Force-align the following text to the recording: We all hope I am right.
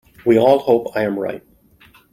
We 0.25 0.39
all 0.39 0.57
hope 0.57 0.97
I 0.97 1.03
am 1.03 1.19
right. 1.19 1.43